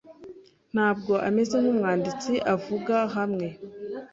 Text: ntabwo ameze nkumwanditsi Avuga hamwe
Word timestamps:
ntabwo 0.73 1.13
ameze 1.27 1.55
nkumwanditsi 1.61 2.33
Avuga 2.53 2.95
hamwe 3.15 3.47